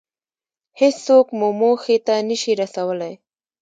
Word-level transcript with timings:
هېڅوک 0.79 1.27
مو 1.39 1.47
موخې 1.59 1.97
ته 2.05 2.13
نشي 2.27 2.53
رسولی. 2.61 3.13